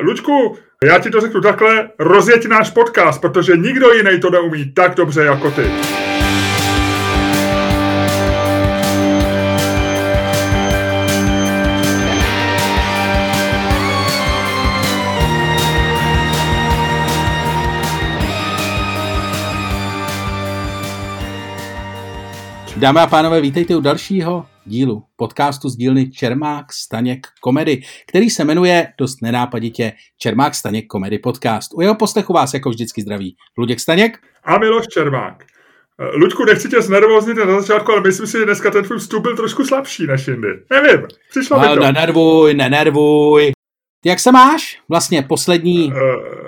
[0.00, 4.94] Lučku, já ti to řeknu takhle, rozjeď náš podcast, protože nikdo jiný to neumí tak
[4.94, 5.70] dobře jako ty.
[22.86, 28.44] Dámy a pánové, vítejte u dalšího dílu podcastu z dílny Čermák Staněk Komedy, který se
[28.44, 31.74] jmenuje dost nenápaditě Čermák Staněk Komedy Podcast.
[31.74, 35.44] U jeho poslechu vás jako vždycky zdraví Luděk Staněk a Miloš Čermák.
[36.14, 39.36] Luďku, nechci tě znervoznit na začátku, ale myslím si, že dneska ten tvůj vstup byl
[39.36, 40.48] trošku slabší než jindy.
[40.70, 41.80] Nevím, přišlo mi to.
[41.80, 43.55] Nenervuj, nenervuj.
[44.06, 44.78] Jak se máš?
[44.88, 45.98] Vlastně poslední uh,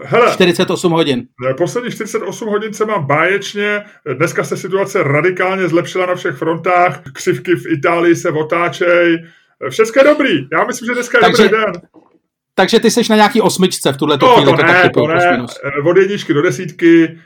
[0.05, 1.23] hele, 48 hodin.
[1.57, 3.85] Poslední 48 hodin se mám báječně.
[4.15, 7.03] Dneska se situace radikálně zlepšila na všech frontách.
[7.13, 9.25] Křivky v Itálii se otáčej.
[9.71, 10.49] Všechno je dobrý.
[10.53, 11.73] Já myslím, že dneska je takže, dobrý den.
[12.55, 14.51] Takže ty jsi na nějaký osmičce v tuhle no, chvíli.
[14.51, 15.47] To, to ne, to ne.
[15.91, 17.19] Od jedničky do desítky.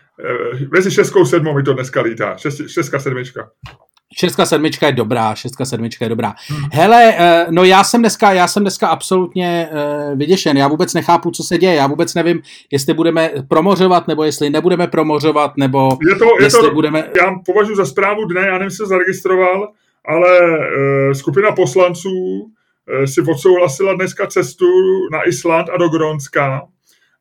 [0.72, 2.36] Mezi šestkou sedmou mi to dneska lítá.
[2.36, 3.50] Šest, šestka sedmička.
[4.18, 6.34] Šestka sedmička je dobrá, šestka sedmička je dobrá.
[6.48, 6.68] Hmm.
[6.72, 11.30] Hele, eh, no já jsem dneska, já jsem dneska absolutně uh, vyděšen, já vůbec nechápu,
[11.30, 16.16] co se děje, já vůbec nevím, jestli budeme promořovat, nebo jestli nebudeme promořovat, nebo je
[16.16, 17.10] to, je jestli to, budeme...
[17.16, 19.68] Já považuji za zprávu dne, já nevím, se zaregistroval,
[20.04, 24.66] ale uh, skupina poslanců uh, si odsouhlasila dneska cestu
[25.12, 26.62] na Island a do Grónska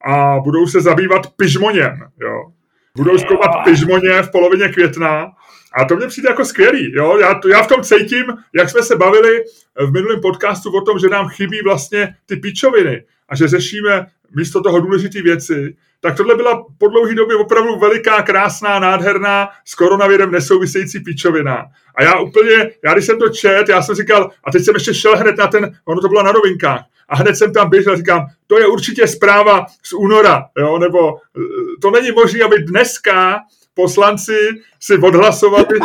[0.05, 2.51] a budou se zabývat pyžmoněm, jo.
[2.97, 5.31] Budou zkoumat pyžmoně v polovině května
[5.73, 6.93] a to mě přijde jako skvělý.
[6.95, 7.17] Jo?
[7.17, 9.43] Já, to, já v tom cítím, jak jsme se bavili
[9.87, 14.05] v minulém podcastu o tom, že nám chybí vlastně ty pičoviny a že řešíme
[14.35, 19.75] místo toho důležité věci, tak tohle byla po dlouhé době opravdu veliká, krásná, nádherná, s
[19.75, 21.65] koronavirem nesouvisející pičovina.
[21.95, 24.93] A já úplně, já když jsem to čet, já jsem říkal, a teď jsem ještě
[24.93, 28.25] šel hned na ten, ono to bylo na novinkách, a hned jsem tam běžel, říkám,
[28.47, 31.17] to je určitě zpráva z února, jo, nebo
[31.81, 33.39] to není možné, aby dneska
[33.73, 34.37] poslanci
[34.79, 35.79] si odhlasovali,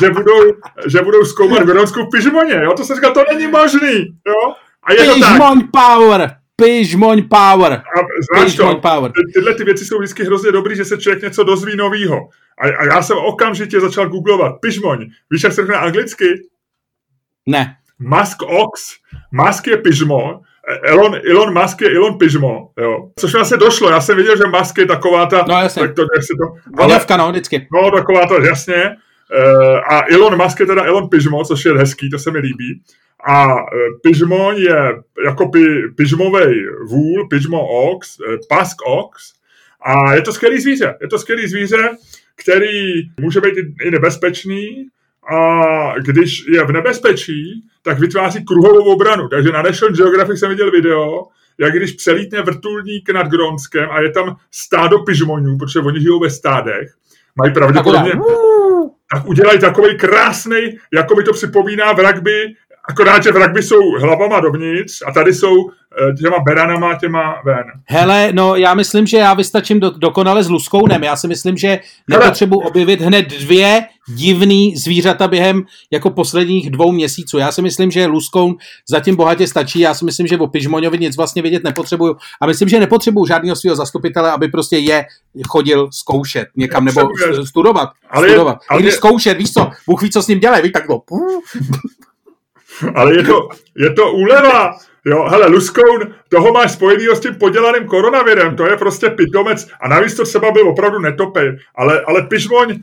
[0.00, 0.40] že budou,
[0.86, 2.72] že budou zkoumat Grónskou pižmoně, jo?
[2.76, 4.54] To jsem říkal, to není možný, jo?
[4.82, 6.36] A je Pižmoň power!
[6.56, 7.72] Pižmoň power!
[7.72, 7.98] A
[8.32, 9.12] znáš to, power.
[9.12, 12.16] Ty, tyhle ty věci jsou vždycky hrozně dobrý, že se člověk něco dozví novýho.
[12.60, 14.52] A, a já jsem okamžitě začal googlovat.
[14.60, 15.06] Pižmoň.
[15.30, 16.24] Víš, jak se řekne anglicky?
[17.46, 17.76] Ne.
[17.98, 18.80] Musk ox.
[19.32, 20.40] Musk je pižmo
[20.82, 23.10] Elon, Elon Musk je Elon Pismo, jo.
[23.18, 25.44] Což mi asi došlo, já jsem viděl, že Musk je taková ta...
[25.48, 25.82] No jasně.
[25.82, 27.68] Tak to, jak si to, Voněvka, no, vždycky.
[27.72, 28.96] No, taková ta, jasně.
[29.44, 32.82] Uh, a Elon Musk je teda Elon Pismo, což je hezký, to se mi líbí.
[33.26, 33.60] A uh,
[34.02, 34.76] Pismo je
[35.24, 35.64] jako pi,
[35.96, 36.54] pižmovej
[36.88, 39.32] vůl, Pismo ox, uh, pask ox.
[39.82, 40.94] A je to skvělý zvíře.
[41.00, 41.88] Je to skvělý zvíře,
[42.36, 44.88] který může být i nebezpečný,
[45.28, 49.28] a když je v nebezpečí, tak vytváří kruhovou obranu.
[49.28, 51.26] Takže na National Geographic jsem viděl video,
[51.58, 56.30] jak když přelítne vrtulník nad Grónskem a je tam stádo pižmonů, protože oni žijou ve
[56.30, 56.88] stádech,
[57.36, 58.12] mají pravděpodobně,
[59.12, 62.54] tak udělají takový krásný, jako mi to připomíná v rugby,
[62.88, 67.64] akorát, že v rugby jsou hlavama dovnitř a tady jsou Eh, těma beranama, těma ven.
[67.84, 71.04] Hele, no já myslím, že já vystačím do, dokonale s luskounem.
[71.04, 77.38] Já si myslím, že nepotřebuji objevit hned dvě divný zvířata během jako posledních dvou měsíců.
[77.38, 78.56] Já si myslím, že luskoun
[78.88, 79.80] zatím bohatě stačí.
[79.80, 82.16] Já si myslím, že o Pižmoňovi nic vlastně vědět nepotřebuju.
[82.40, 85.06] A myslím, že nepotřebuju žádného svého zastupitele, aby prostě je
[85.48, 87.00] chodil zkoušet někam nebo
[87.44, 87.88] studovat.
[88.10, 88.58] Ale studovat.
[88.68, 88.92] Ale je...
[88.92, 91.00] zkoušet, víš co, Bůh ví, co s ním dělá, víš, tak to...
[92.94, 94.78] Ale je to, je to úleva.
[95.04, 99.88] Jo, hele, Luskoun, toho máš spojenýho s tím podělaným koronavirem, to je prostě pitomec a
[99.88, 102.78] navíc to třeba byl opravdu netopej, ale, ale Pižmoň,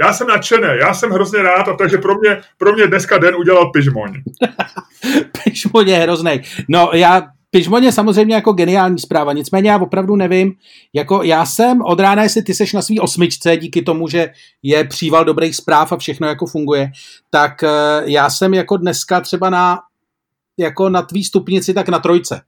[0.00, 3.34] já jsem nadšený, já jsem hrozně rád, a takže pro mě, pro mě dneska den
[3.34, 4.12] udělal Pižmoň.
[5.44, 6.42] Pižmoň je hrozný.
[6.68, 7.22] No já
[7.54, 10.52] Pižmoň je samozřejmě jako geniální zpráva, nicméně já opravdu nevím,
[10.92, 14.30] jako já jsem od rána, jestli ty seš na svý osmičce, díky tomu, že
[14.62, 16.92] je příval dobrých zpráv a všechno jako funguje,
[17.30, 17.68] tak eh,
[18.04, 19.78] já jsem jako dneska třeba na
[20.58, 22.40] jako na tvý stupnici, tak na trojce.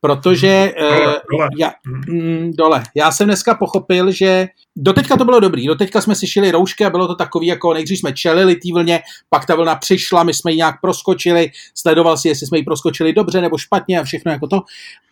[0.00, 1.48] Protože dole, uh, dole.
[1.58, 1.72] Já,
[2.08, 2.82] mm, dole.
[2.94, 4.46] Já jsem dneska pochopil, že
[4.76, 7.98] doteďka to bylo dobrý, doteďka jsme si šili roušky a bylo to takový, jako nejdřív
[7.98, 9.00] jsme čelili té vlně,
[9.30, 13.12] pak ta vlna přišla, my jsme ji nějak proskočili, sledoval si, jestli jsme ji proskočili
[13.12, 14.60] dobře nebo špatně a všechno jako to.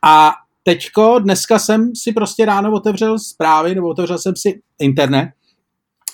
[0.04, 5.28] A teďko, dneska jsem si prostě ráno otevřel zprávy, nebo otevřel jsem si internet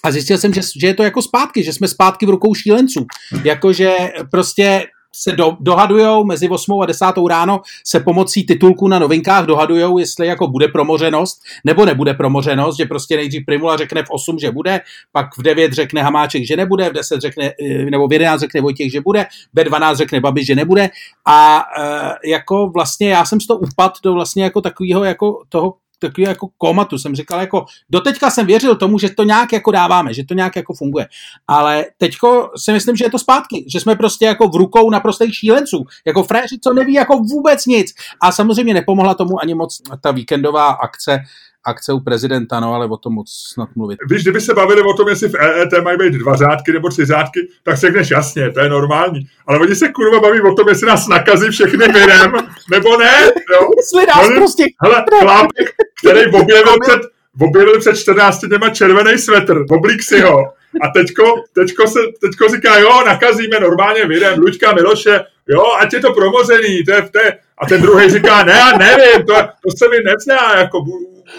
[0.03, 3.07] a zjistil jsem, že, že je to jako zpátky, že jsme zpátky v rukou šílenců.
[3.45, 3.97] Jakože
[4.31, 9.99] prostě se do, dohadujou mezi 8 a 10 ráno se pomocí titulku na novinkách dohadujou,
[9.99, 14.51] jestli jako bude promořenost nebo nebude promořenost, že prostě nejdřív Primula řekne v 8, že
[14.51, 14.81] bude,
[15.13, 18.61] pak v 9 řekne Hamáček, že nebude, v 10 řekne, eh, nebo v 11 řekne
[18.61, 20.91] Vojtěch, že bude, ve 12 řekne Babiš, že nebude.
[21.27, 25.75] A e, jako vlastně já jsem z toho upad do vlastně jako takového jako toho
[26.01, 26.99] takový jako komatu.
[26.99, 30.57] Jsem říkal, jako doteďka jsem věřil tomu, že to nějak jako dáváme, že to nějak
[30.57, 31.07] jako funguje.
[31.49, 35.35] Ale teďko si myslím, že je to zpátky, že jsme prostě jako v rukou naprostých
[35.35, 37.95] šílenců, jako fréři, co neví jako vůbec nic.
[38.23, 41.19] A samozřejmě nepomohla tomu ani moc ta víkendová akce,
[41.67, 43.99] akce u prezidenta, no ale o tom moc snad mluvit.
[44.11, 47.05] Víš, kdyby se bavili o tom, jestli v EET mají být dva řádky nebo tři
[47.05, 49.27] řádky, tak si řekneš jasně, to je normální.
[49.47, 52.33] Ale oni se kurva baví o tom, jestli nás nakazí všechny virem,
[52.71, 53.25] nebo ne.
[53.53, 53.69] Jo?
[53.77, 54.65] Jestli nás oni, prostě...
[54.83, 55.71] Hele, chlápek,
[56.01, 57.01] který objevil před,
[57.41, 60.39] objevil před 14 dněma červený svetr, oblík si ho.
[60.83, 66.01] A teďko, teďko, se, teďko říká, jo, nakazíme normálně virem, Luďka Miloše, jo, ať je
[66.01, 69.71] to promozený, to je, to je, a ten druhý říká, ne, já nevím, to, to
[69.77, 70.85] se mi nezná, jako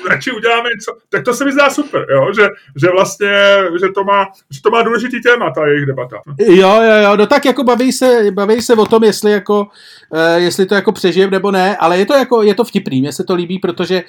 [0.10, 2.34] radši uděláme něco, tak to se mi zdá super, jo?
[2.36, 2.48] Že,
[2.82, 3.32] že vlastně,
[3.80, 6.22] že to, má, že to má důležitý téma, ta jejich debata.
[6.40, 9.68] Jo, jo, jo, no tak jako baví se, baví se o tom, jestli jako,
[10.10, 13.14] uh, jestli to jako přežijem nebo ne, ale je to jako, je to vtipný, mně
[13.14, 14.04] se to líbí, protože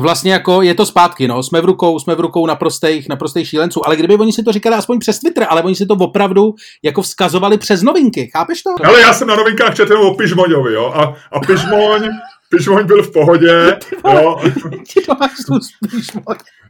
[0.00, 3.86] vlastně jako je to zpátky, no, jsme v rukou, jsme v rukou naprostých, naprostých šílenců,
[3.86, 7.02] ale kdyby oni si to říkali aspoň přes Twitter, ale oni si to opravdu jako
[7.02, 8.70] vzkazovali přes novinky, chápeš to?
[8.84, 12.08] Ale já jsem na novinkách četl o Pižmoňovi, jo, a, a Pižmoň
[12.48, 13.78] Pižmoň byl v pohodě.
[14.14, 14.40] jo.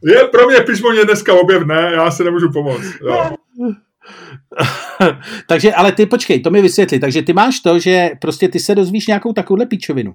[0.05, 2.85] Je, pro mě Pižmoň je dneska objevné, já se nemůžu pomoct.
[3.07, 3.31] Jo.
[5.49, 6.99] takže, ale ty počkej, to mi vysvětli.
[6.99, 10.15] Takže ty máš to, že prostě ty se dozvíš nějakou takovouhle pičovinu.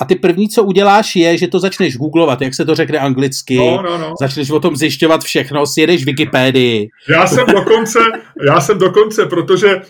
[0.00, 3.56] A ty první, co uděláš, je, že to začneš googlovat, jak se to řekne anglicky,
[3.56, 4.14] no, no, no.
[4.20, 6.88] začneš o tom zjišťovat všechno, sjedeš Wikipedii.
[7.08, 7.98] Já jsem dokonce,
[8.46, 9.80] já jsem dokonce, protože,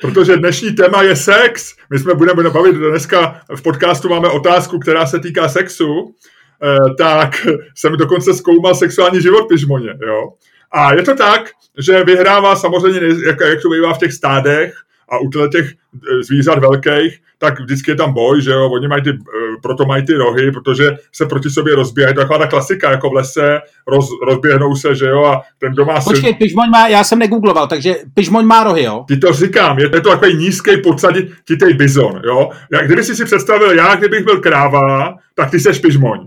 [0.00, 1.74] protože dnešní téma je sex.
[1.90, 6.14] My jsme budeme bavit dneska v podcastu máme otázku, která se týká sexu,
[6.62, 7.46] eh, tak
[7.76, 10.28] jsem dokonce zkoumal sexuální život Pižmoně, jo.
[10.72, 14.74] A je to tak, že vyhrává samozřejmě, jak, jak to bývá v těch stádech,
[15.12, 19.02] a u těch eh, zvířat velkých, tak vždycky je tam boj, že jo, oni mají
[19.02, 22.46] ty, eh, proto mají ty rohy, protože se proti sobě rozbíhají, to je taková ta
[22.46, 26.38] klasika, jako v lese, roz, rozběhnou se, že jo, a ten doma Počkej, si...
[26.38, 29.04] pižmoň má, já jsem negoogloval, takže pižmoň má rohy, jo?
[29.08, 32.50] Ti to říkám, je, je to takový nízký podsaditý bizon, jo.
[32.72, 36.18] Jak, kdyby si si představil, já, kdybych byl kráva, tak ty seš pižmoň.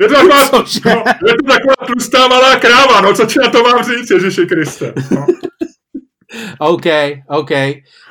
[0.00, 0.64] Je to taková, no,
[1.28, 4.92] je to taková tlustá malá kráva, no co ti na to mám říct, Ježiši Kriste.
[5.10, 5.26] No.
[6.58, 6.86] OK,
[7.28, 7.50] OK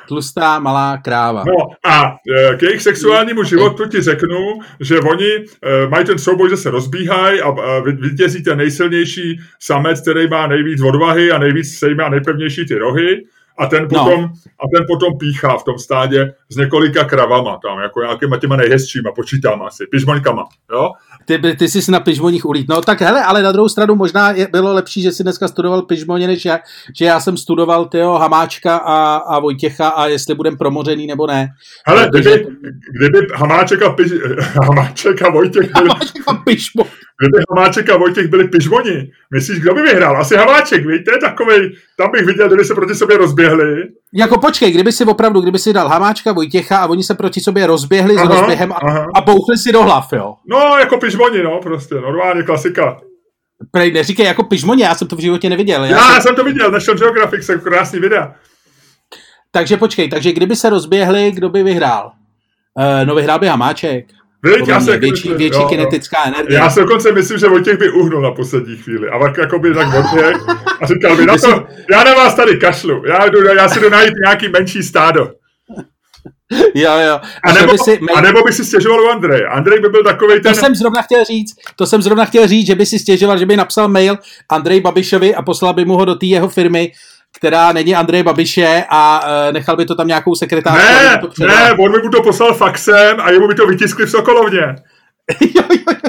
[0.08, 1.44] tlustá malá kráva.
[1.46, 6.50] No a e, k jejich sexuálnímu životu ti řeknu, že oni e, mají ten souboj,
[6.50, 7.50] že se rozbíhají a
[7.80, 13.24] vytězí ten nejsilnější samec, který má nejvíc odvahy a nejvíc sejme a nejpevnější ty rohy
[13.58, 13.88] a ten no.
[13.88, 14.28] potom, no.
[14.60, 19.12] a ten potom píchá v tom stádě s několika kravama tam, jako nějakýma těma nejhezčíma,
[19.12, 20.90] počítám asi, pižmoňkama, jo?
[21.28, 22.68] Ty, ty jsi na pižmoních ulít.
[22.68, 25.82] No tak hele, ale na druhou stranu možná je, bylo lepší, že jsi dneska studoval
[25.82, 26.58] pižmoně, než já,
[26.98, 31.48] že já jsem studoval tyho Hamáčka a, a Vojtěcha a jestli budem promořený nebo ne.
[31.86, 32.46] Hele, kdyby,
[32.98, 35.88] kdyby Hamáček a, piž, Hamáček a Vojtěch byli...
[35.88, 36.84] Hamáček a pižmo.
[37.20, 40.16] Kdyby Hamáček a Vojtěch byli pižmoni, myslíš, kdo by vyhrál?
[40.16, 43.82] Asi Hamáček, víte, takovej, tam bych viděl, kdyby se proti sobě rozběhli.
[44.14, 47.66] Jako počkej, kdyby si opravdu, kdyby si dal Hamáčka, Vojtěcha a oni se proti sobě
[47.66, 48.76] rozběhli aha, s rozběhem a,
[49.14, 50.34] a bouchli si do hlav, jo?
[50.50, 53.00] No, jako pižmoni, no, prostě, normálně klasika.
[53.70, 55.84] Prej, neříkej jako pižmoni, já jsem to v životě neviděl.
[55.84, 56.22] Já, já jsem...
[56.22, 58.34] jsem to viděl, National Geographic, jsem krásný videa.
[59.50, 62.12] Takže počkej, takže kdyby se rozběhli, kdo by vyhrál?
[62.78, 64.06] Uh, no vyhrál by Hamáček.
[64.42, 66.58] Víď, já se, větší, větší jo, kinetická energie.
[66.58, 69.08] Já se dokonce myslím, že Vojtěch by uhnul na poslední chvíli.
[69.08, 70.36] A pak jako by tak odběh
[70.80, 73.90] a říkal by, na to, já na vás tady kašlu, já, jdu, já si jdu
[73.90, 75.30] najít nějaký menší stádo.
[76.74, 77.20] Jo, jo.
[77.44, 79.46] A, a, nebo, by si, a nebo by si stěžoval u Andreje.
[79.46, 80.54] Andrej by byl takový ten...
[80.54, 83.46] To jsem zrovna chtěl říct, to jsem zrovna chtěl říct, že by si stěžoval, že
[83.46, 84.18] by napsal mail
[84.48, 86.92] Andrej Babišovi a poslal by mu ho do té jeho firmy,
[87.38, 91.28] která není Andrej Babiše a uh, nechal by to tam nějakou sekretářku.
[91.40, 94.76] Ne, ne, on by mu to poslal faxem a jemu by to vytiskli v Sokolovně.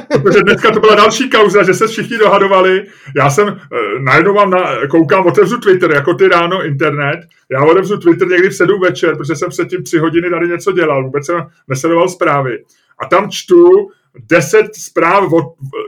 [0.22, 2.84] Protože dneska to byla další kauza, že se všichni dohadovali.
[3.16, 7.20] Já jsem, uh, najednou mám na, koukám, otevřu Twitter, jako ty ráno internet.
[7.52, 11.04] Já otevřu Twitter někdy v sedm večer, protože jsem předtím tři hodiny tady něco dělal,
[11.04, 12.64] vůbec jsem nesledoval zprávy.
[13.00, 13.90] A tam čtu
[14.30, 15.24] deset zpráv,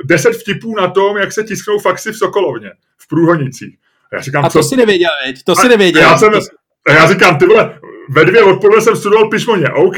[0.05, 3.80] deset vtipů na tom, jak se tisknou faxy v Sokolovně, v Průhonicích.
[4.13, 4.63] A, já říkám, a to co?
[4.63, 5.43] si nevěděl, veď?
[5.43, 6.01] To si nevěděl.
[6.01, 6.33] Já, jsem,
[6.89, 9.97] já říkám, ty vole, ve dvě odpoledne jsem studoval pišmoně, OK,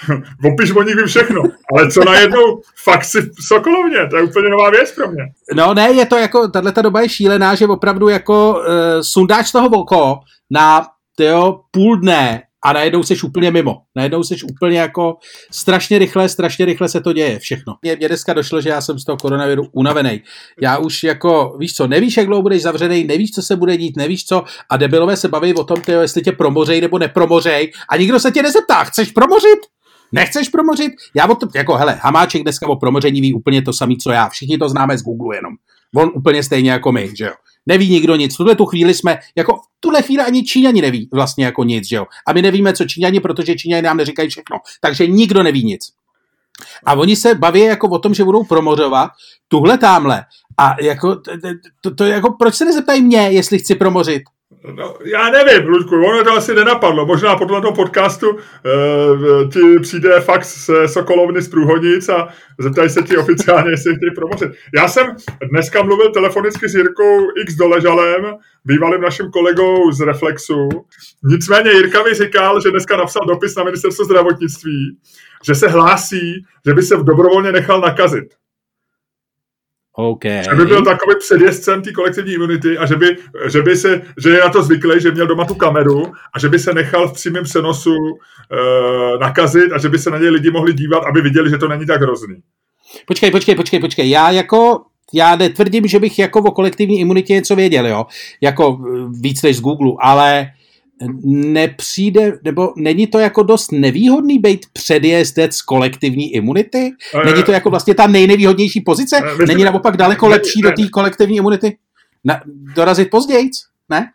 [0.44, 1.42] o pišmoních vím všechno,
[1.74, 5.24] ale co najednou fakt si v Sokolovně, to je úplně nová věc pro mě.
[5.54, 8.64] No ne, je to jako, tahle doba je šílená, že opravdu jako uh,
[9.00, 10.18] sundáš toho voko
[10.50, 13.76] na tyjo, půl dne a najednou seš úplně mimo.
[13.96, 15.16] Najednou seš úplně jako
[15.50, 17.74] strašně rychle, strašně rychle se to děje všechno.
[17.82, 20.22] Mě, mě dneska došlo, že já jsem z toho koronaviru unavený.
[20.60, 23.96] Já už jako, víš co, nevíš, jak dlouho budeš zavřený, nevíš, co se bude dít,
[23.96, 27.96] nevíš co a debilové se baví o tom, tyjo, jestli tě promořej nebo nepromořej a
[27.96, 29.58] nikdo se tě nezeptá, chceš promořit?
[30.12, 30.92] Nechceš promořit?
[31.14, 34.28] Já o tom, jako hele, Hamáček dneska o promoření ví úplně to samé, co já.
[34.28, 35.52] Všichni to známe z Google jenom.
[35.96, 37.32] On úplně stejně jako my, že jo.
[37.66, 38.34] Neví nikdo nic.
[38.34, 41.88] V tuhle tu chvíli jsme, jako v tuhle chvíli ani Číňani neví vlastně jako nic,
[41.88, 42.06] že jo.
[42.26, 44.56] A my nevíme, co Číňani, protože Číňani nám neříkají všechno.
[44.80, 45.80] Takže nikdo neví nic.
[46.86, 49.10] A oni se baví jako o tom, že budou promořovat
[49.48, 50.24] tuhle tamhle.
[50.56, 51.32] A jako, to,
[51.80, 54.22] to, to, jako, proč se nezeptají mě, jestli chci promořit?
[54.72, 57.06] No, já nevím, Ludku, ono to asi nenapadlo.
[57.06, 58.40] Možná po tomto podcastu uh,
[59.52, 62.28] ti přijde fax z Sokolovny z Průhonic a
[62.58, 64.52] zeptají se ti oficiálně, jestli chtějí promořit.
[64.74, 65.06] Já jsem
[65.50, 70.68] dneska mluvil telefonicky s Jirkou X Doležalem, bývalým naším kolegou z Reflexu.
[71.24, 74.98] Nicméně Jirka mi říkal, že dneska napsal dopis na ministerstvo zdravotnictví,
[75.46, 78.24] že se hlásí, že by se dobrovolně nechal nakazit.
[79.96, 80.44] Okay.
[80.44, 83.16] Že by byl takový předjezdcem té kolektivní imunity a že by,
[83.52, 86.48] že by se, že je na to zvyklý, že měl doma tu kameru a že
[86.48, 90.50] by se nechal v přímém přenosu uh, nakazit a že by se na něj lidi
[90.50, 92.36] mohli dívat, aby viděli, že to není tak hrozný.
[93.06, 94.10] Počkej, počkej, počkej, počkej.
[94.10, 94.80] Já jako
[95.12, 98.06] já netvrdím, že bych jako o kolektivní imunitě něco věděl, jo,
[98.40, 98.78] jako
[99.20, 100.46] víc než z Google, ale
[101.24, 106.90] nepřijde, nebo není to jako dost nevýhodný být předjezdec kolektivní imunity?
[107.24, 109.20] Není to jako vlastně ta nejnevýhodnější pozice?
[109.46, 111.76] Není naopak daleko lepší do té kolektivní imunity?
[112.24, 113.50] Na, dorazit později?
[113.88, 114.10] Ne?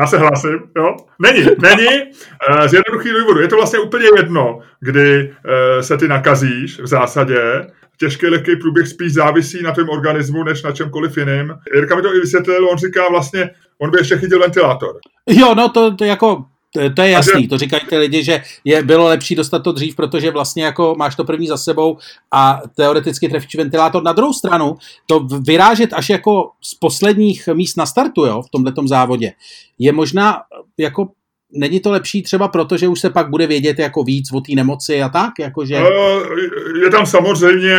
[0.00, 0.96] Já se hlásím, jo?
[1.22, 1.86] Není, není.
[2.66, 3.40] Z jednoduchého důvodu.
[3.40, 5.34] Je to vlastně úplně jedno, kdy
[5.80, 7.40] se ty nakazíš v zásadě.
[7.98, 11.54] Těžký, lehký průběh spíš závisí na tom organismu, než na čemkoliv jiným.
[11.74, 14.98] Jirka mi to i vysvětlil, on říká vlastně, on by ještě chytil ventilátor.
[15.28, 16.44] Jo, no to, to jako
[16.94, 20.30] to, je jasný, to říkají ty lidi, že je, bylo lepší dostat to dřív, protože
[20.30, 21.98] vlastně jako máš to první za sebou
[22.32, 24.02] a teoreticky trefíš ventilátor.
[24.02, 24.76] Na druhou stranu,
[25.06, 29.32] to vyrážet až jako z posledních míst na startu, jo, v tomto závodě,
[29.78, 30.42] je možná
[30.78, 31.08] jako
[31.56, 34.52] není to lepší třeba proto, že už se pak bude vědět jako víc o té
[34.54, 35.32] nemoci a tak?
[35.40, 35.82] Jakože...
[36.82, 37.76] Je tam samozřejmě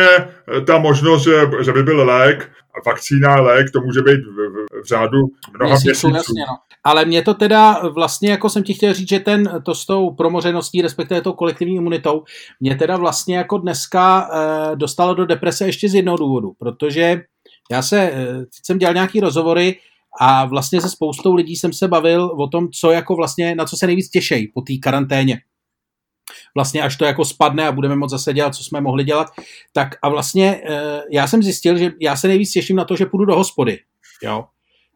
[0.66, 1.32] ta možnost, že,
[1.64, 2.50] že by byl lék,
[2.86, 5.18] vakcína, lék, to může být v, v, v řádu
[5.58, 6.14] mnoha měsíců.
[6.14, 6.56] Jasně, no.
[6.84, 10.10] Ale mě to teda vlastně, jako jsem ti chtěl říct, že ten, to s tou
[10.10, 12.22] promořeností, respektive tou kolektivní imunitou,
[12.60, 17.20] mě teda vlastně jako dneska e, dostalo do deprese ještě z jednoho důvodu, protože
[17.70, 18.26] já se, e,
[18.64, 19.76] jsem dělal nějaký rozhovory
[20.20, 23.76] a vlastně se spoustou lidí jsem se bavil o tom, co jako vlastně, na co
[23.76, 25.40] se nejvíc těšej po té karanténě.
[26.54, 29.26] Vlastně až to jako spadne a budeme moc zase dělat, co jsme mohli dělat.
[29.72, 33.06] Tak a vlastně e, já jsem zjistil, že já se nejvíc těším na to, že
[33.06, 33.78] půjdu do hospody.
[34.22, 34.44] Jo.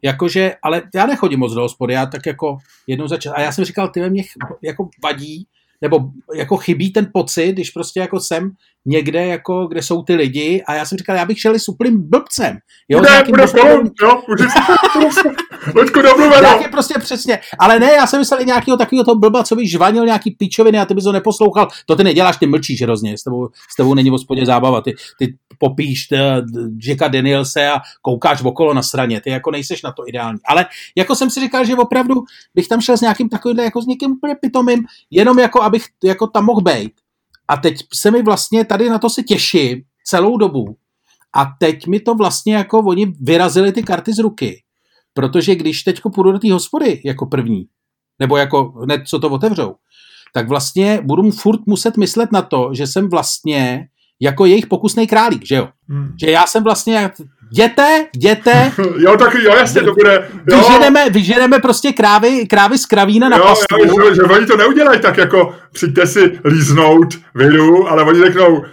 [0.02, 3.32] Jakože, ale já nechodím moc do hospody, já tak jako jednou za čas.
[3.36, 4.22] A já jsem říkal, ty mě
[4.62, 5.46] jako vadí,
[5.82, 6.00] nebo
[6.34, 8.50] jako chybí ten pocit, když prostě jako jsem
[8.86, 12.08] někde, jako, kde jsou ty lidi a já jsem říkal, já bych šel s úplným
[12.10, 12.58] blbcem.
[12.88, 14.22] Jo, bude, bude blbcem, jo,
[15.74, 16.00] Loďku
[16.40, 17.38] Nějaký prostě přesně.
[17.58, 20.78] Ale ne, já jsem myslel i nějakého takového toho blba, co by žvanil nějaký pičoviny
[20.78, 21.68] a ty bys ho neposlouchal.
[21.86, 23.18] To ty neděláš, ty mlčíš hrozně.
[23.18, 24.80] S tebou, s tebou není v hospodě zábava.
[24.80, 26.08] Ty, ty popíš
[26.86, 29.20] Jacka Danielse a koukáš okolo na straně.
[29.20, 30.38] Ty jako nejseš na to ideální.
[30.44, 30.66] Ale
[30.96, 32.14] jako jsem si říkal, že opravdu
[32.54, 36.26] bych tam šel s nějakým takovým, jako s někým úplně pitomým, jenom jako abych jako
[36.26, 36.92] tam mohl být.
[37.48, 40.76] A teď se mi vlastně tady na to se těším celou dobu.
[41.34, 44.62] A teď mi to vlastně jako oni vyrazili ty karty z ruky.
[45.14, 47.66] Protože když teď půjdu do té hospody jako první,
[48.18, 49.74] nebo jako hned co to otevřou,
[50.34, 53.88] tak vlastně budu furt muset myslet na to, že jsem vlastně
[54.22, 55.68] jako jejich pokusný králík, že jo?
[55.88, 56.12] Hmm.
[56.20, 57.10] Že já jsem vlastně,
[57.52, 58.72] jděte, jděte.
[58.98, 60.28] jo, tak jo, jasně, to bude.
[60.50, 60.58] Jo.
[60.58, 63.76] Vyženeme, vyženeme prostě krávy, krávy z kravína na jo, pastu.
[63.78, 68.64] Jo, že, že, oni to neudělají tak jako přijďte si líznout vidu, ale oni řeknou,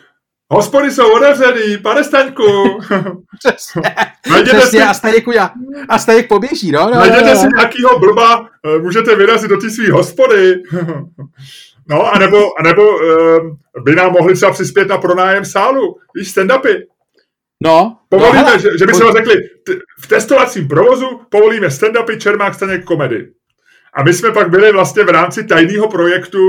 [0.51, 2.43] Hospody jsou otevřený, pane Staňku.
[3.39, 3.81] Přesně,
[4.43, 4.81] Přesně si...
[4.81, 5.25] a Staněk,
[5.89, 6.89] a Staněk poběží, no.
[6.93, 10.55] no Najděte no, si nějakýho blba, eh, můžete vyrazit do té svý hospody.
[11.89, 16.83] no, anebo, anebo uh, by nám mohli třeba přispět na pronájem sálu, víš, stand-upy.
[17.63, 17.97] No.
[18.09, 22.53] Povolíme, no, že, že by se vám řekli, t- v testovacím provozu povolíme stand-upy Čermák
[22.53, 23.27] Staněk komedy.
[23.93, 26.39] A my jsme pak byli vlastně v rámci tajného projektu,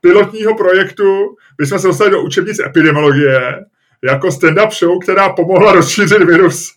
[0.00, 3.40] pilotního projektu, my jsme se dostali do učebnic epidemiologie,
[4.04, 6.70] jako stand-up show, která pomohla rozšířit virus.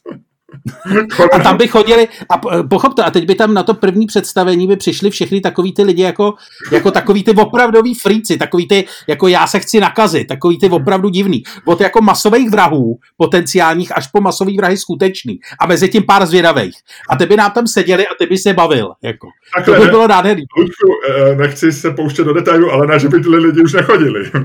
[1.33, 2.37] A tam by chodili, a
[2.69, 5.83] pochop to, a teď by tam na to první představení by přišli všechny takový ty
[5.83, 6.33] lidi jako,
[6.71, 11.09] jako takový ty opravdoví fríci, takový ty, jako já se chci nakazit, takový ty opravdu
[11.09, 11.43] divný.
[11.65, 15.39] Od jako masových vrahů potenciálních až po masových vrahy skutečný.
[15.59, 16.75] A mezi tím pár zvědavých.
[17.09, 18.91] A ty by nám tam seděli a ty by se bavil.
[19.03, 19.27] Jako.
[19.55, 20.43] Takhle, to by bylo nádherný.
[20.57, 24.31] Lučku, eh, nechci se pouštět do detailu, ale ne, že by ty lidi už nechodili.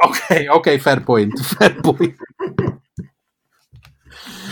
[0.00, 0.16] OK,
[0.52, 2.14] OK, fair point, fair point.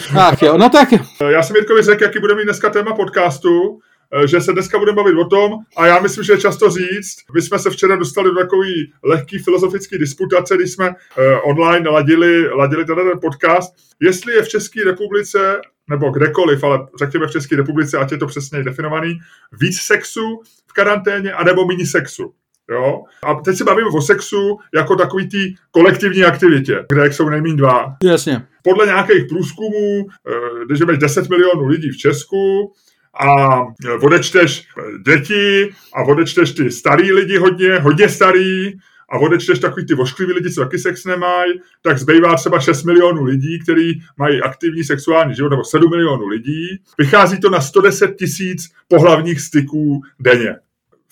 [0.18, 0.88] Ach jo, no tak.
[1.28, 3.78] Já jsem Jirkovi řekl, jaký bude mít dneska téma podcastu,
[4.22, 7.16] eh, že se dneska budeme bavit o tom a já myslím, že je často říct,
[7.34, 12.48] my jsme se včera dostali do takový lehký filozofický disputace, když jsme eh, online ladili,
[12.48, 17.56] ladili tenhle ten podcast, jestli je v České republice nebo kdekoliv, ale řekněme v České
[17.56, 19.18] republice, ať je to přesně definovaný,
[19.60, 22.32] víc sexu v karanténě, anebo méně sexu.
[22.70, 23.02] Jo?
[23.22, 27.96] A teď se bavíme o sexu jako takový tý kolektivní aktivitě, kde jsou nejméně dva.
[28.04, 28.46] Jasně.
[28.62, 32.72] Podle nějakých průzkumů, eh, když máš 10 milionů lidí v Česku,
[33.20, 33.58] a
[34.02, 34.68] odečteš
[35.06, 38.72] děti a odečteš ty starý lidi hodně, hodně starý
[39.10, 43.24] a odečteš takový ty vošklivý lidi, co taky sex nemají, tak zbývá třeba 6 milionů
[43.24, 46.80] lidí, kteří mají aktivní sexuální život, nebo 7 milionů lidí.
[46.98, 50.56] Vychází to na 110 tisíc pohlavních styků denně.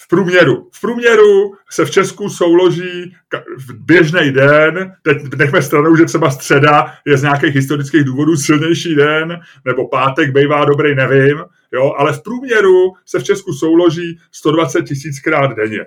[0.04, 0.68] V průměru.
[0.72, 3.14] V průměru se v Česku souloží
[3.58, 8.94] v běžný den, teď nechme stranou, že třeba středa je z nějakých historických důvodů silnější
[8.94, 11.38] den, nebo pátek bývá dobrý, nevím,
[11.72, 15.86] jo, ale v průměru se v Česku souloží 120 tisíckrát denně.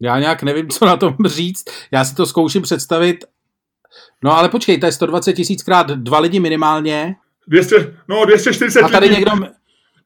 [0.00, 1.64] Já nějak nevím, co na tom říct.
[1.90, 3.24] Já si to zkouším představit.
[4.24, 7.16] No ale počkej, to je 120 tisíckrát dva lidi minimálně.
[7.48, 9.16] 200, no 240 A tady lidí.
[9.16, 9.32] někdo,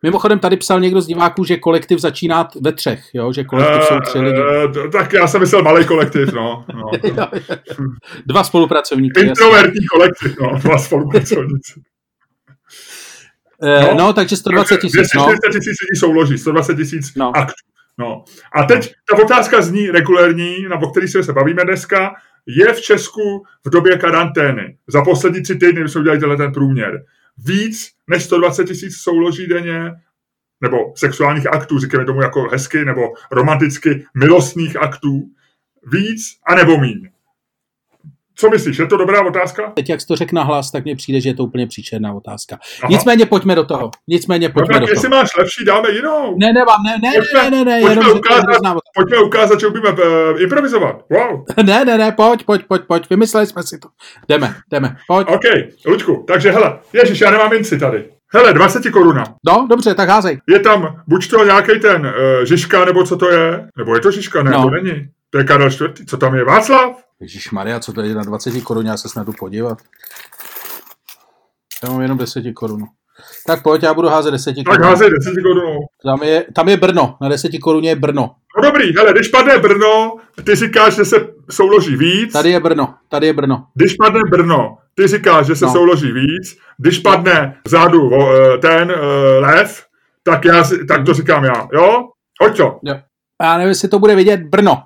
[0.03, 3.33] Mimochodem tady psal někdo z diváků, že kolektiv začíná ve třech, jo?
[3.33, 4.41] že kolektiv uh, jsou tři lidi.
[4.41, 6.65] Uh, tak já jsem myslel malý kolektiv, no.
[6.75, 6.91] no.
[8.27, 9.21] dva spolupracovníky.
[9.21, 11.81] Introvertní kolektiv, no, dva spolupracovníci.
[13.63, 14.93] Uh, no, no, takže 120 tisíc.
[14.93, 15.53] 240 no.
[15.53, 17.37] tisíc lidí souloží, 120 tisíc no.
[17.37, 17.71] aktů.
[17.99, 18.25] No.
[18.55, 22.15] A teď ta otázka zní regulérní, na o který se bavíme dneska,
[22.47, 24.77] je v Česku v době karantény.
[24.89, 27.05] Za poslední tři týdny jsme udělali tenhle ten průměr
[27.39, 29.93] víc než 120 tisíc souloží denně,
[30.61, 35.31] nebo sexuálních aktů, říkáme tomu jako hezky, nebo romanticky milostných aktů,
[35.93, 37.11] víc a nebo míň.
[38.41, 39.73] Co myslíš, je to dobrá otázka?
[39.75, 42.13] Teď, jak jsi to řekl na hlas, tak mně přijde, že je to úplně příčerná
[42.13, 42.59] otázka.
[42.83, 42.89] Aha.
[42.91, 43.91] Nicméně pojďme do toho.
[44.09, 45.21] Nicméně pojďme no, tak do jestli toho.
[45.21, 46.37] máš lepší, dáme jinou.
[46.39, 49.93] Ne, nemám, ne, ne, pojďme, ne, ne, ne, pojďme, jenom, ukázat, pojďme ukázat, že umíme
[49.93, 50.97] uh, improvizovat.
[51.11, 51.45] Wow.
[51.67, 53.89] ne, ne, ne, pojď, pojď, pojď, pojď, vymysleli jsme si to.
[54.29, 55.29] Jdeme, jdeme, pojď.
[55.29, 55.45] OK,
[55.87, 58.05] Luďku, takže hele, ježiš, já nemám minci tady.
[58.33, 59.25] Hele, 20 koruna.
[59.47, 60.41] No, dobře, tak házej.
[60.49, 64.11] Je tam buď to nějaký ten uh, Žižka, nebo co to je, nebo je to
[64.11, 64.63] Žižka, ne, no.
[64.63, 65.09] to není.
[65.31, 66.07] To je Karel IV.
[66.07, 66.45] Co tam je?
[66.45, 67.10] Václav?
[67.21, 69.79] Ježíš Maria, co je na 20 korun, já se snad jdu podívat.
[71.83, 72.85] Já mám jenom 10 korun.
[73.47, 74.65] Tak pojď, já budu házet 10 korun.
[74.65, 75.77] Tak házej 10 korun.
[76.05, 78.35] Tam je, tam je Brno, na 10 koruně je Brno.
[78.57, 81.17] No dobrý, hele, když padne Brno, ty říkáš, že se
[81.51, 82.33] souloží víc.
[82.33, 83.67] Tady je Brno, tady je Brno.
[83.75, 85.73] Když padne Brno, ty říkáš, že se no.
[85.73, 86.59] souloží víc.
[86.79, 88.97] Když padne vzadu eh, ten uh,
[89.41, 89.85] lev,
[90.23, 92.09] tak, já, tak to říkám já, jo?
[92.41, 92.79] Hoď to.
[92.83, 92.95] Jo.
[93.43, 94.83] Já nevím, jestli to bude vidět Brno.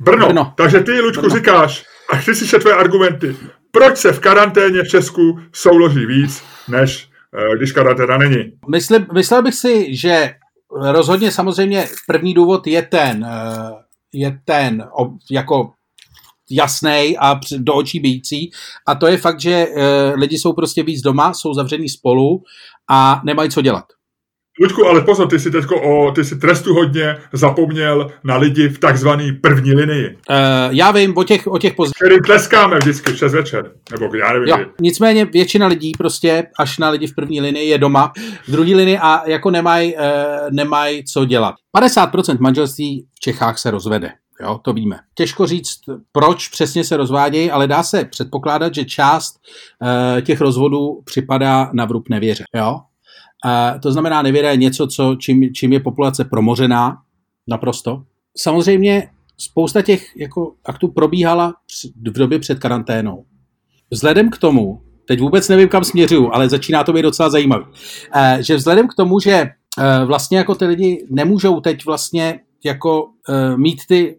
[0.00, 0.26] Brno.
[0.26, 0.52] Brno.
[0.56, 1.36] Takže ty, Lučku, Brno.
[1.36, 3.36] říkáš, a chci si tvoje argumenty,
[3.70, 7.08] proč se v karanténě v Česku souloží víc, než
[7.48, 8.52] uh, když karanténa není?
[8.70, 10.34] Myslím, myslel bych si, že
[10.70, 13.78] rozhodně samozřejmě první důvod je ten, uh,
[14.12, 14.84] je ten
[15.30, 15.72] jako
[16.50, 18.50] jasný a do očí bíjící.
[18.86, 19.82] A to je fakt, že uh,
[20.14, 22.42] lidi jsou prostě víc doma, jsou zavření spolu
[22.90, 23.84] a nemají co dělat.
[24.60, 28.78] Luďku, ale pozor, ty si teďko o, ty si trestu hodně zapomněl na lidi v
[28.78, 30.08] takzvaný první linii.
[30.08, 30.36] Uh,
[30.70, 31.90] já vím o těch, o těch poz...
[31.90, 34.48] Kterým tleskáme vždycky přes večer, nebo já nevím.
[34.48, 38.12] Jo, nicméně většina lidí prostě, až na lidi v první linii, je doma,
[38.48, 40.00] v druhé linii a jako nemají uh,
[40.50, 41.54] nemaj co dělat.
[41.76, 44.12] 50% manželství v Čechách se rozvede.
[44.42, 44.98] Jo, to víme.
[45.14, 45.78] Těžko říct,
[46.12, 49.40] proč přesně se rozvádějí, ale dá se předpokládat, že část
[49.82, 52.44] uh, těch rozvodů připadá na vrub nevěře.
[52.56, 52.80] Jo?
[53.44, 56.96] A to znamená, nevěra je něco, co, čím, čím je populace promořená,
[57.48, 58.02] naprosto.
[58.36, 61.54] Samozřejmě spousta těch jako, aktů probíhala
[62.06, 63.24] v době před karanténou.
[63.90, 67.64] Vzhledem k tomu, teď vůbec nevím, kam směřuju, ale začíná to být docela zajímavý,
[68.14, 73.08] eh, že vzhledem k tomu, že eh, vlastně jako ty lidi nemůžou teď vlastně jako
[73.28, 74.18] eh, mít ty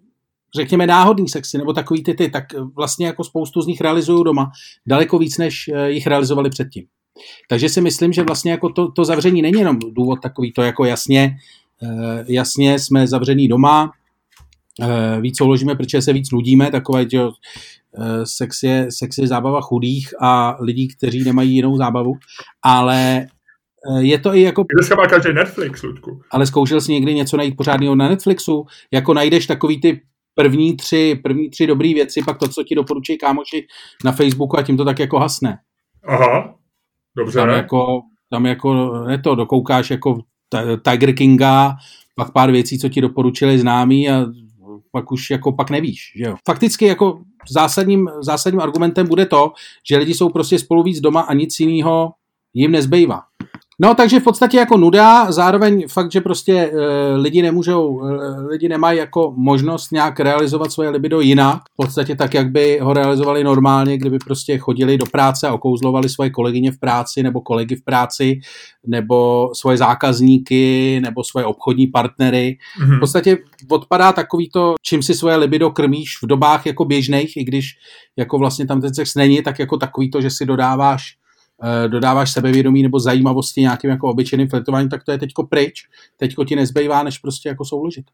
[0.55, 2.43] řekněme náhodný sexy nebo takový ty, ty, tak
[2.75, 4.51] vlastně jako spoustu z nich realizují doma
[4.87, 6.85] daleko víc, než jich realizovali předtím.
[7.49, 10.85] Takže si myslím, že vlastně jako to, to zavření není jenom důvod takový, to jako
[10.85, 11.35] jasně,
[11.83, 13.91] eh, jasně jsme zavření doma,
[14.81, 17.27] e, víc souložíme, protože se víc nudíme, takové, že e,
[18.23, 22.13] sex, je, sex je zábava chudých a lidí, kteří nemají jinou zábavu,
[22.63, 23.27] ale
[23.99, 24.63] je to i jako...
[24.75, 26.21] Dneska má každý Netflix, Ludku.
[26.31, 28.65] Ale zkoušel jsi někdy něco najít pořádného na Netflixu?
[28.91, 30.01] Jako najdeš takový ty
[30.35, 33.67] první tři, první tři dobré věci, pak to, co ti doporučí kámoši
[34.05, 35.57] na Facebooku a tím to tak jako hasne.
[36.07, 36.55] Aha,
[37.19, 37.39] dobře.
[37.39, 40.19] Tam jako, tam jako ne to, dokoukáš jako
[40.91, 41.75] Tiger Kinga,
[42.15, 44.25] pak pár věcí, co ti doporučili známí a
[44.91, 46.35] pak už jako pak nevíš, že jo.
[46.45, 49.51] Fakticky jako zásadním, zásadním argumentem bude to,
[49.89, 52.11] že lidi jsou prostě spolu víc doma a nic jiného
[52.53, 53.21] jim nezbývá.
[53.81, 58.69] No, takže v podstatě jako nuda, zároveň fakt, že prostě e, lidi nemůžou, e, lidi
[58.69, 63.43] nemají jako možnost nějak realizovat svoje libido jinak, v podstatě tak, jak by ho realizovali
[63.43, 67.83] normálně, kdyby prostě chodili do práce a okouzlovali svoje kolegyně v práci nebo kolegy v
[67.83, 68.39] práci,
[68.87, 72.57] nebo svoje zákazníky, nebo svoje obchodní partnery.
[72.81, 72.97] Mm-hmm.
[72.97, 73.37] V podstatě
[73.69, 77.65] odpadá takový to, čím si svoje libido krmíš v dobách jako běžných, i když
[78.17, 81.18] jako vlastně tam ten sex není, tak jako takový to, že si dodáváš Eh,
[81.87, 85.81] dodáváš sebevědomí nebo zajímavosti nějakým jako obyčejným flirtováním, tak to je teďko pryč.
[86.17, 88.05] Teďko ti nezbývá, než prostě jako souložit.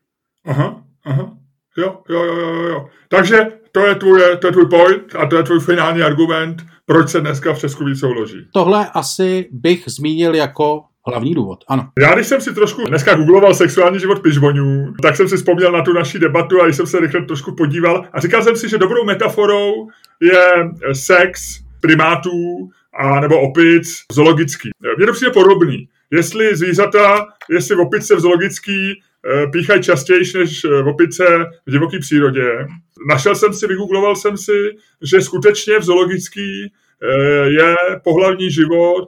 [0.45, 1.33] Aha, aha.
[1.77, 2.87] Jo, jo, jo, jo, jo.
[3.09, 7.09] Takže to je, tvůj, to je tvůj point a to je tvůj finální argument, proč
[7.09, 8.47] se dneska v Česku víc souloží.
[8.53, 11.89] Tohle asi bych zmínil jako hlavní důvod, ano.
[11.99, 15.81] Já když jsem si trošku dneska googloval sexuální život pižvonů, tak jsem si vzpomněl na
[15.81, 18.77] tu naší debatu a když jsem se rychle trošku podíval a říkal jsem si, že
[18.77, 19.87] dobrou metaforou
[20.21, 24.69] je sex primátů a nebo opic zoologický.
[24.97, 25.89] Mně to přijde podobný.
[26.11, 31.23] Jestli zvířata, jestli opice v zoologický eh, píchají častěji než eh, opice
[31.65, 32.67] v divoké přírodě.
[33.09, 36.71] Našel jsem si, vygoogloval jsem si, že skutečně v zoologický
[37.03, 39.07] eh, je pohlavní život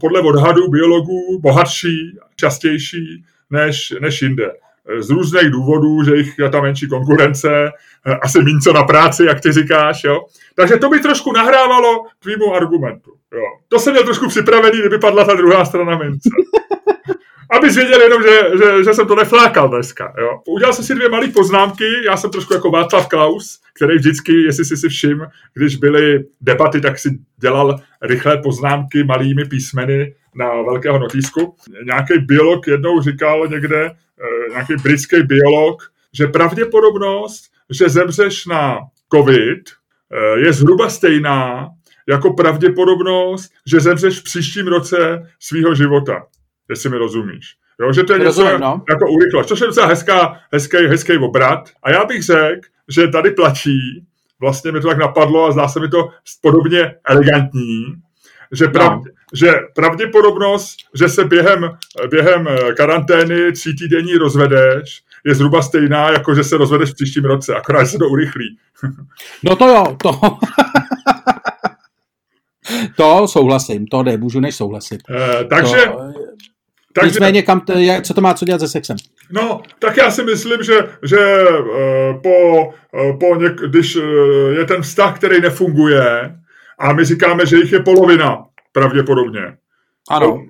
[0.00, 4.52] podle odhadů biologů bohatší, častější než, než jinde
[4.98, 7.70] z různých důvodů, že jich je tam menší konkurence,
[8.22, 10.20] asi méně co na práci, jak ty říkáš, jo.
[10.54, 13.44] Takže to by trošku nahrávalo tvýmu argumentu, jo.
[13.68, 16.30] To jsem měl trošku připravený, kdyby padla ta druhá strana mince.
[17.50, 20.14] Aby věděl jenom, že, že, že, jsem to neflákal dneska.
[20.18, 20.40] Jo.
[20.46, 24.64] Udělal jsem si dvě malé poznámky, já jsem trošku jako Václav Klaus, který vždycky, jestli
[24.64, 30.98] si si všim, když byly debaty, tak si dělal rychlé poznámky malými písmeny na velkého
[30.98, 31.56] notýsku.
[31.86, 38.78] Nějaký biolog jednou říkal někde, eh, nějaký britský biolog, že pravděpodobnost, že zemřeš na
[39.14, 39.60] covid,
[40.12, 41.68] eh, je zhruba stejná
[42.08, 46.26] jako pravděpodobnost, že zemřeš v příštím roce svého života,
[46.70, 47.56] jestli mi rozumíš.
[47.80, 48.82] Jo, že to je něco Rozumím, no.
[48.90, 51.70] jako urychlost, což je docela hezká, hezký, hezký obrat.
[51.82, 54.06] A já bych řekl, že tady platí,
[54.40, 56.08] vlastně mi to tak napadlo a zdá se mi to
[56.42, 57.84] podobně elegantní,
[58.52, 59.02] že, prav, no.
[59.34, 61.70] Že pravděpodobnost, že se během,
[62.10, 67.54] během karantény tří týdenní rozvedeš, je zhruba stejná, jako že se rozvedeš v příštím roce,
[67.54, 68.58] akorát se to urychlí.
[69.42, 70.20] no to jo, to...
[72.96, 75.00] to souhlasím, to nemůžu než souhlasit.
[75.10, 75.86] Eh, takže...
[75.86, 76.12] To...
[76.96, 78.96] Takže, Nicméně, kam to, co to má co dělat se sexem?
[79.30, 83.98] No, tak já si myslím, že, že uh, po, uh, po něk, když
[84.58, 86.34] je ten vztah, který nefunguje,
[86.78, 89.56] a my říkáme, že jich je polovina, pravděpodobně.
[90.10, 90.46] Ano.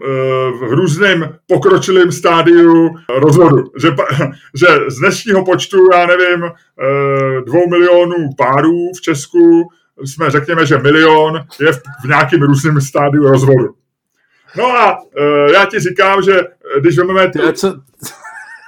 [0.59, 3.65] V různém pokročilém stádiu rozvodu.
[3.81, 3.89] Že,
[4.55, 6.51] že z dnešního počtu, já nevím,
[7.47, 9.69] dvou milionů párů v Česku
[10.05, 13.75] jsme, řekněme, že milion je v, v nějakém různém stádiu rozvodu.
[14.57, 14.99] No a
[15.53, 16.41] já ti říkám, že
[16.81, 17.31] když vezmeme...
[17.31, 17.75] Ty, co,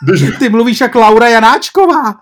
[0.03, 2.15] když, Ty mluvíš jak Laura Janáčková.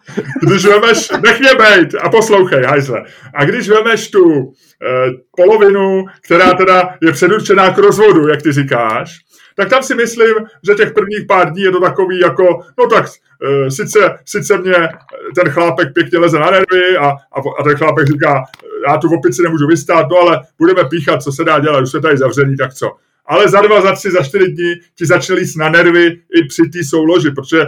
[0.42, 3.04] Když vemeš, nech mě bejt a poslouchej, hajzle.
[3.34, 9.24] A když vemeš tu eh, polovinu, která teda je předurčená k rozvodu, jak ty říkáš,
[9.56, 10.34] tak tam si myslím,
[10.68, 14.88] že těch prvních pár dní je to takový jako, no tak e, sice, sice mě
[15.34, 18.44] ten chlápek pěkně leze na nervy a, a, a ten chlápek říká,
[18.88, 22.00] já tu opici nemůžu vystát, no ale budeme píchat, co se dá dělat, už jsme
[22.00, 22.90] tady zavření, tak co
[23.26, 26.62] ale za dva, za tři, za čtyři dní ti začne líst na nervy i při
[26.62, 27.66] té souloži, protože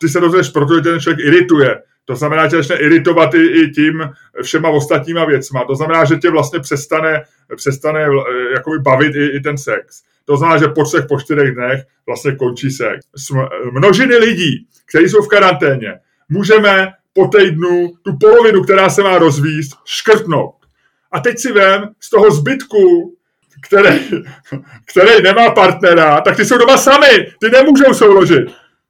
[0.00, 1.82] ty se rozhodneš proto, že ten člověk irituje.
[2.04, 4.10] To znamená, že začne iritovat i, i tím
[4.42, 5.64] všema ostatníma věcma.
[5.64, 7.22] To znamená, že tě vlastně přestane,
[7.56, 10.02] přestane eh, jakoby bavit i, i ten sex.
[10.24, 13.06] To znamená, že po třech, po čtyřech dnech vlastně končí sex.
[13.72, 15.94] Množiny lidí, kteří jsou v karanténě,
[16.28, 20.54] můžeme po týdnu tu polovinu, která se má rozvíst, škrtnout.
[21.12, 23.13] A teď si vem z toho zbytku
[23.66, 24.00] který,
[24.84, 28.44] který nemá partnera, tak ty jsou doma sami, ty nemůžou souložit.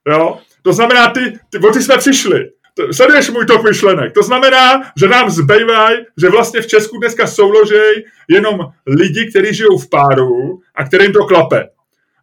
[0.09, 0.39] Jo?
[0.63, 2.51] To znamená, ty, ty, o ty jsme přišli.
[2.93, 4.13] Sleduješ můj tok myšlenek.
[4.13, 9.79] To znamená, že nám zbývají, že vlastně v Česku dneska souložej jenom lidi, kteří žijou
[9.79, 11.69] v páru a kterým to klape.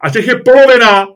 [0.01, 1.07] A těch je polovina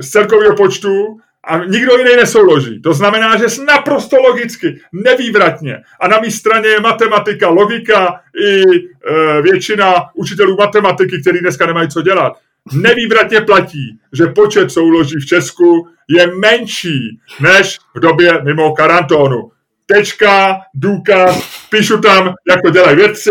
[0.00, 2.80] z celkového počtu a nikdo jiný nesouloží.
[2.82, 5.82] To znamená, že naprosto logicky, nevývratně.
[6.00, 11.88] A na mé straně je matematika, logika i e, většina učitelů matematiky, kteří dneska nemají
[11.88, 12.32] co dělat.
[12.72, 19.50] Nevývratně platí, že počet souloží v Česku je menší než v době mimo karantónu.
[19.86, 23.30] Tečka, důkaz, píšu tam, jak to dělají vědci,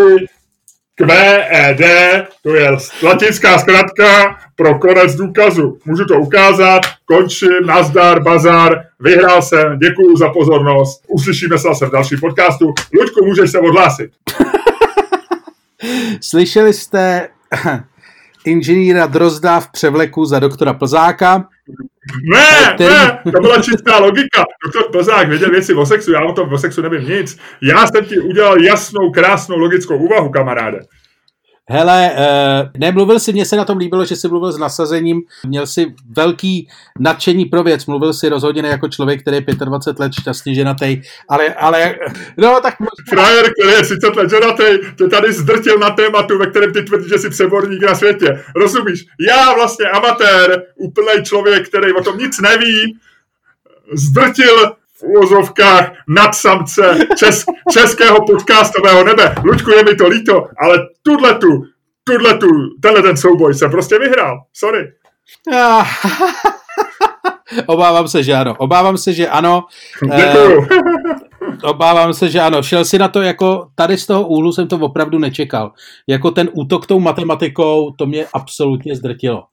[0.95, 1.82] QED,
[2.43, 2.71] to je
[3.03, 5.77] latinská zkratka pro konec důkazu.
[5.86, 11.91] Můžu to ukázat, končím, nazdar, bazar, vyhrál jsem, děkuji za pozornost, uslyšíme se zase v
[11.91, 12.73] dalším podcastu.
[12.99, 14.12] Luďku, můžeš se odhlásit.
[16.21, 17.29] Slyšeli jste
[18.45, 21.47] inženýra Drozda v převleku za doktora Plzáka.
[22.23, 22.89] Ne, který...
[22.89, 24.45] ne, to byla čistá logika.
[24.65, 27.39] Doktor Plzák věděl věci o sexu, já o tom o sexu nevím nic.
[27.61, 30.79] Já jsem ti udělal jasnou, krásnou logickou úvahu, kamaráde.
[31.69, 35.67] Hele, uh, nemluvil si, mně se na tom líbilo, že jsi mluvil s nasazením, měl
[35.67, 36.67] si velký
[36.99, 41.02] nadšení pro věc, mluvil si rozhodně ne jako člověk, který je 25 let šťastně ženatý,
[41.30, 41.95] ale, ale,
[42.38, 42.76] no tak...
[43.10, 44.63] Frajer, který je 30 let ženatý,
[44.97, 48.43] to tady zdrtil na tématu, ve kterém ty tvrdíš, že jsi přeborník na světě.
[48.56, 49.06] Rozumíš?
[49.28, 52.97] Já vlastně amatér, úplný člověk, který o tom nic neví,
[53.93, 59.35] zdrtil v úvozovkách nadsamce čes, českého podcastového nebe.
[59.43, 61.47] Luďku, je mi to líto, ale tuhle tu,
[62.03, 62.47] tuhle tu,
[62.81, 64.39] tenhle ten souboj jsem prostě vyhrál.
[64.53, 64.91] Sorry.
[67.65, 68.55] Obávám se, že ano.
[68.57, 69.65] Obávám se, že ano.
[70.03, 70.67] Děkuju.
[70.71, 70.77] Eh,
[71.63, 72.63] obávám se, že ano.
[72.63, 75.71] Šel si na to jako, tady z toho úhlu jsem to opravdu nečekal.
[76.07, 79.43] Jako ten útok tou matematikou, to mě absolutně zdrtilo.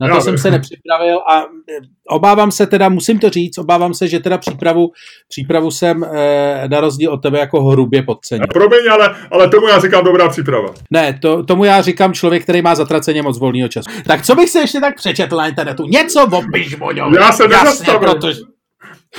[0.00, 1.78] Na to Já jsem se nepřipravil a eh,
[2.08, 4.90] obávám se teda, musím to říct, obávám se, že teda přípravu,
[5.28, 8.46] přípravu jsem e, na rozdíl od tebe jako hrubě podcenil.
[8.52, 10.68] Promiň, ale, ale tomu já říkám dobrá příprava.
[10.90, 13.90] Ne, to, tomu já říkám člověk, který má zatraceně moc volného času.
[14.06, 15.86] Tak co bych se ještě tak přečetl na internetu?
[15.86, 17.16] Něco o Pižmoňovi.
[17.16, 18.00] Já se nezastavím.
[18.00, 18.40] Protože,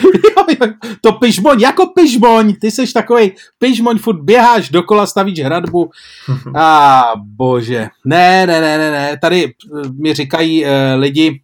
[1.01, 5.89] to pižmoň, jako pižmoň, ty seš takový pižmoň, furt běháš dokola, stavíš hradbu.
[6.55, 11.41] A ah, bože, ne, ne, ne, ne, ne, tady eh, mi říkají uh, lidi,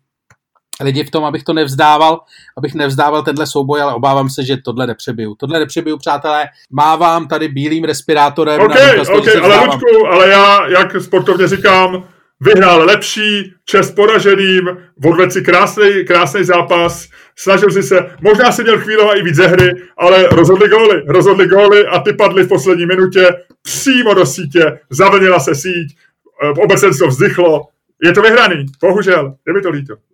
[0.82, 2.20] lidi v tom, abych to nevzdával,
[2.58, 5.36] abych nevzdával tenhle souboj, ale obávám se, že tohle nepřebiju.
[5.36, 6.46] Tohle nepřebiju, přátelé.
[6.72, 8.62] Mávám tady bílým respirátorem.
[8.62, 12.04] OK, na OK, ale Lučku, ale já, jak sportovně říkám,
[12.42, 14.70] vyhrál lepší, čest poraženým,
[15.06, 19.48] odvedl si krásný, krásný zápas, snažil si se, možná si měl chvíli i víc ze
[19.48, 23.28] hry, ale rozhodli góly, rozhodli góly a ty padly v poslední minutě
[23.62, 25.96] přímo do sítě, zavlnila se síť,
[26.44, 27.62] eh, obecenstvo vzdychlo,
[28.04, 30.11] je to vyhraný, bohužel, je mi to líto.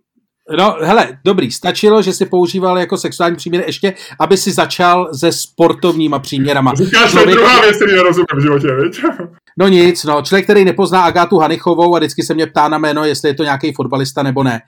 [0.56, 5.32] No, hele, dobrý, stačilo, že si používal jako sexuální příměr ještě, aby si začal se
[5.32, 6.74] sportovníma příměrama.
[6.74, 9.00] Říkáš, to je druhá věc, který nerozumím v životě, viď?
[9.60, 13.04] No nic, no, člověk, který nepozná Agátu Hanichovou a vždycky se mě ptá na jméno,
[13.04, 14.60] jestli je to nějaký fotbalista nebo ne.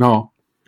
[0.00, 0.24] No,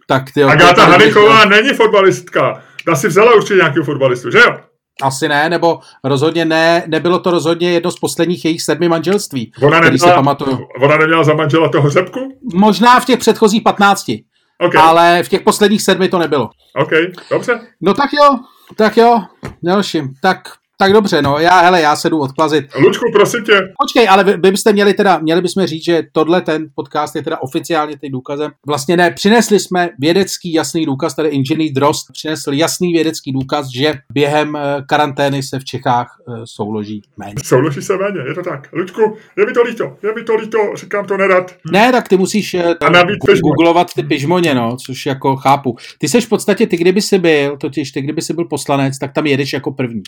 [0.06, 0.44] tak ty...
[0.44, 2.62] Agáta Hanichová není fotbalistka.
[2.86, 4.56] Ta si vzala určitě nějakého fotbalistu, že jo?
[5.02, 9.80] Asi ne, nebo rozhodně ne, nebylo to rozhodně jedno z posledních jejich sedmi manželství, ona
[9.80, 10.58] neměla, si pamatuju.
[10.82, 12.20] Ona neměla za manžela toho řepku?
[12.54, 14.24] Možná v těch předchozích patnácti.
[14.60, 14.82] Okay.
[14.82, 16.50] Ale v těch posledních sedmi to nebylo.
[16.74, 16.90] OK,
[17.30, 17.60] dobře.
[17.80, 18.38] No tak jo,
[18.76, 19.22] tak jo,
[19.62, 20.14] dalším.
[20.22, 20.48] Tak
[20.80, 22.64] tak dobře, no, já, hele, já se jdu odplazit.
[22.74, 23.52] Lučku, prosím tě.
[23.82, 27.22] Počkej, ale vy, vy byste měli teda, měli bychom říct, že tohle ten podcast je
[27.22, 28.50] teda oficiálně tím důkazem.
[28.66, 33.94] Vlastně ne, přinesli jsme vědecký jasný důkaz, tady inženýr Drost přinesl jasný vědecký důkaz, že
[34.12, 37.34] během uh, karantény se v Čechách uh, souloží méně.
[37.44, 38.68] Souloží se méně, je to tak.
[38.72, 41.54] Lučku, je mi to líto, je mi to líto, říkám to nerad.
[41.72, 43.04] Ne, tak ty musíš uh, A
[43.42, 45.76] googlovat ty pižmoně, no, což jako chápu.
[45.98, 49.12] Ty seš v podstatě, ty kdyby si byl, totiž ty kdyby si byl poslanec, tak
[49.12, 50.02] tam jedeš jako první.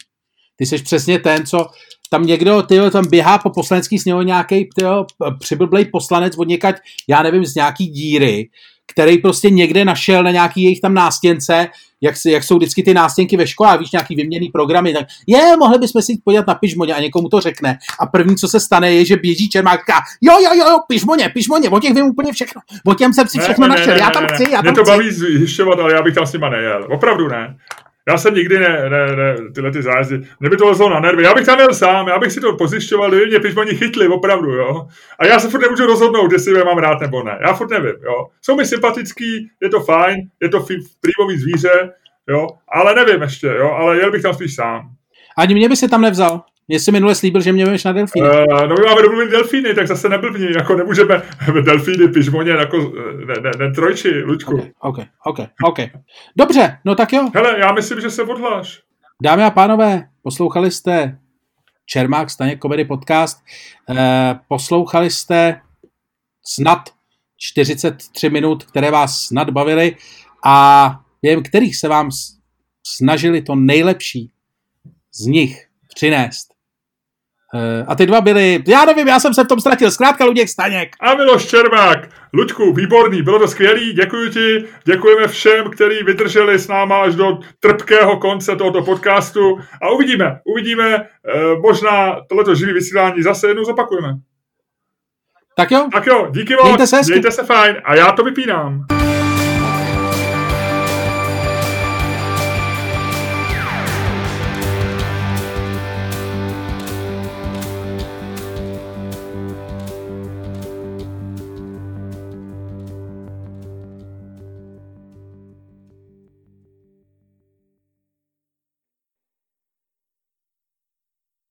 [0.61, 1.67] Ty jsi přesně ten, co
[2.11, 4.69] tam někdo, ty tam běhá po poslanecký sněhu nějaký
[5.39, 6.77] přiblblej poslanec od někať,
[7.09, 8.49] já nevím, z nějaký díry,
[8.93, 11.69] který prostě někde našel na nějaký jejich tam nástěnce,
[12.01, 15.79] jak, jak jsou vždycky ty nástěnky ve škole, víš, nějaký vyměný programy, tak je, mohli
[15.79, 17.79] bychom si podívat na pižmoně a někomu to řekne.
[18.01, 21.29] A první, co se stane, je, že běží Čermák a jo, jo, jo, jo, pižmoně,
[21.29, 22.61] pižmoně, o těch vím úplně všechno.
[22.87, 24.73] O těm jsem si všechno ne, našel, ne, ne, já tam chci, já tam Mě
[24.73, 24.91] to chci.
[24.91, 26.89] baví zjišťovat, ale já bych tam s nima nejel.
[26.91, 27.57] Opravdu ne.
[28.09, 31.23] Já jsem nikdy ne, ne, ne tyhle ty zájezdy, mě by to lezlo na nervy.
[31.23, 34.51] Já bych tam jel sám, já bych si to pozjišťoval, kdyby mě pižmoni chytli, opravdu,
[34.51, 34.87] jo.
[35.19, 37.39] A já se furt nemůžu rozhodnout, jestli je mám rád nebo ne.
[37.47, 38.27] Já furt nevím, jo.
[38.43, 40.65] Jsou mi sympatický, je to fajn, je to
[41.01, 41.93] prýmový zvíře,
[42.29, 44.91] jo, ale nevím ještě, jo, ale jel bych tam spíš sám.
[45.39, 46.43] Ani mě by se tam nevzal.
[46.71, 48.29] Mě jsi minule slíbil, že mě veš na delfíny.
[48.29, 51.23] Uh, no my máme domluvit delfíny, tak zase neblbni, jako nemůžeme
[51.65, 52.93] delfíny, pižmoně, jako
[53.27, 54.55] ne, ne, ne trojči, Luďku.
[54.55, 55.79] Okay, OK, OK, OK.
[56.37, 57.29] Dobře, no tak jo.
[57.35, 58.83] Hele, já myslím, že se odhláš.
[59.23, 61.19] Dámy a pánové, poslouchali jste
[61.87, 63.39] Čermák Staněk Comedy Podcast.
[63.89, 63.97] Uh,
[64.49, 65.61] poslouchali jste
[66.45, 66.91] snad
[67.37, 69.97] 43 minut, které vás snad bavily
[70.45, 72.11] a během kterých se vám
[72.87, 74.33] snažili to nejlepší
[75.15, 76.60] z nich přinést.
[77.55, 80.49] Eh, a ty dva byly, já nevím, já jsem se v tom ztratil, zkrátka Luděk
[80.49, 80.97] Staněk.
[81.01, 82.09] A Miloš Čermák.
[82.33, 87.39] Luďku, výborný, bylo to skvělý, děkuji ti, děkujeme všem, kteří vydrželi s náma až do
[87.61, 94.15] trpkého konce tohoto podcastu a uvidíme, uvidíme, eh, možná tohleto živý vysílání zase jednou zopakujeme.
[95.57, 95.89] Tak jo.
[95.93, 98.87] Tak jo, díky moc, mějte se, mějte se fajn a já to vypínám.